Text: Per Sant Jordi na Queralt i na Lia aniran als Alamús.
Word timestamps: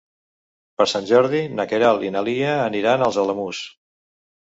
Per 0.81 0.87
Sant 0.93 1.05
Jordi 1.09 1.43
na 1.59 1.67
Queralt 1.73 2.09
i 2.09 2.11
na 2.17 2.25
Lia 2.33 2.59
aniran 2.65 3.09
als 3.11 3.25
Alamús. 3.27 3.65